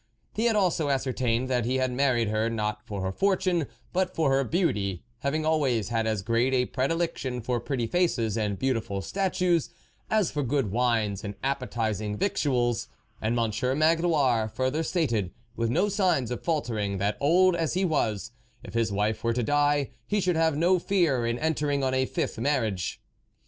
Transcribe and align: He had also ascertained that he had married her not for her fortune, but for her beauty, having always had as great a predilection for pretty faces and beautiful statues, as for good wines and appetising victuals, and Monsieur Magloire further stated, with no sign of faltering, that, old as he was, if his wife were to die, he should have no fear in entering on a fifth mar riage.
He 0.33 0.45
had 0.45 0.55
also 0.55 0.89
ascertained 0.89 1.47
that 1.51 1.65
he 1.65 1.75
had 1.75 1.91
married 1.91 2.29
her 2.29 2.49
not 2.49 2.83
for 2.87 3.03
her 3.03 3.11
fortune, 3.11 3.67
but 3.93 4.15
for 4.15 4.31
her 4.31 4.43
beauty, 4.43 5.03
having 5.19 5.45
always 5.45 5.89
had 5.89 6.07
as 6.07 6.23
great 6.23 6.55
a 6.55 6.65
predilection 6.65 7.39
for 7.39 7.59
pretty 7.59 7.85
faces 7.85 8.35
and 8.35 8.57
beautiful 8.57 9.03
statues, 9.03 9.69
as 10.09 10.31
for 10.31 10.41
good 10.41 10.71
wines 10.71 11.23
and 11.23 11.35
appetising 11.43 12.17
victuals, 12.17 12.87
and 13.21 13.35
Monsieur 13.35 13.75
Magloire 13.75 14.49
further 14.49 14.81
stated, 14.81 15.29
with 15.55 15.69
no 15.69 15.87
sign 15.87 16.23
of 16.31 16.41
faltering, 16.43 16.97
that, 16.97 17.15
old 17.19 17.55
as 17.55 17.75
he 17.75 17.85
was, 17.85 18.31
if 18.63 18.73
his 18.73 18.91
wife 18.91 19.23
were 19.23 19.33
to 19.33 19.43
die, 19.43 19.91
he 20.07 20.19
should 20.19 20.35
have 20.35 20.57
no 20.57 20.79
fear 20.79 21.27
in 21.27 21.37
entering 21.37 21.83
on 21.83 21.93
a 21.93 22.07
fifth 22.07 22.39
mar 22.39 22.61
riage. 22.61 22.97